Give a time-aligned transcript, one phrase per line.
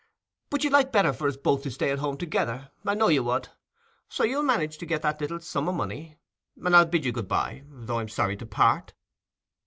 [0.49, 3.23] But you'd like better for us both to stay at home together; I know you
[3.25, 3.49] would.
[4.09, 6.17] So you'll manage to get that little sum o' money,
[6.57, 8.93] and I'll bid you good bye, though I'm sorry to part."